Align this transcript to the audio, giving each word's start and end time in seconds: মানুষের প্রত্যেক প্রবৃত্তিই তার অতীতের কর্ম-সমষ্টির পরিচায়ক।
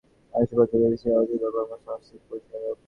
মানুষের 0.33 0.55
প্রত্যেক 0.57 0.79
প্রবৃত্তিই 0.81 1.11
তার 1.11 1.21
অতীতের 1.21 1.51
কর্ম-সমষ্টির 1.55 2.21
পরিচায়ক। 2.29 2.77